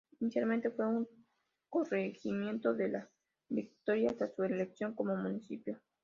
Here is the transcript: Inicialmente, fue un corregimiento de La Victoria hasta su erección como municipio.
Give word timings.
Inicialmente, 0.19 0.71
fue 0.71 0.87
un 0.87 1.07
corregimiento 1.69 2.73
de 2.73 2.89
La 2.89 3.09
Victoria 3.49 4.09
hasta 4.09 4.25
su 4.33 4.41
erección 4.41 4.95
como 4.95 5.15
municipio. 5.15 5.79